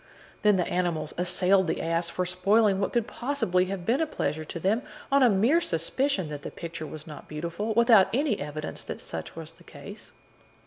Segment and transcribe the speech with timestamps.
[0.41, 4.43] Then the animals assailed the ass for spoiling what could possibly have been a pleasure
[4.43, 4.81] to them,
[5.11, 9.35] on a mere suspicion that the picture was not beautiful, without any evidence that such
[9.35, 10.11] was the case.